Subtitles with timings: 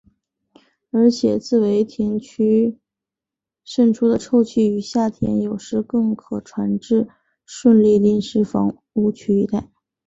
[0.89, 2.79] 而且自堆填区
[3.63, 7.07] 渗出的臭气于夏天有时更可传至
[7.45, 9.69] 顺利临时房屋区一带。